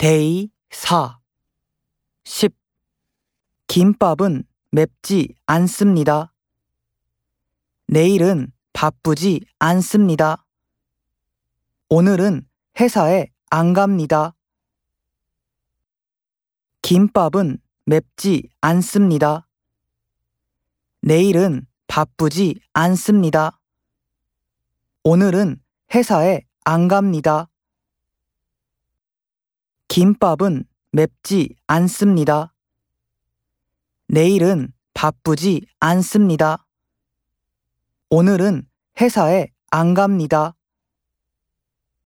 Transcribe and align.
Day 0.00 0.48
4 0.70 1.20
10. 2.24 2.54
김밥은 3.66 4.44
맵지 4.70 5.34
않습니다. 5.44 6.32
내일은 7.86 8.50
바쁘지 8.72 9.42
않습니다. 9.58 10.46
오늘은 11.90 12.48
회사에 12.80 13.26
안 13.50 13.74
갑니다. 13.74 14.34
김밥은 16.80 17.58
맵지 17.84 18.48
않습니다. 18.62 19.46
내일은 21.02 21.66
바쁘지 21.88 22.58
않습니다. 22.72 23.60
오늘은 25.04 25.60
회사에 25.94 26.40
안 26.64 26.88
갑니다. 26.88 27.49
김밥은 29.90 30.62
맵지 30.92 31.56
않습니다. 31.66 32.54
내일은 34.06 34.72
바쁘지 34.94 35.66
않습니다. 35.80 36.64
오늘은 38.08 38.68
회사에 39.00 39.48
안 39.72 39.94
갑니다. 39.94 40.54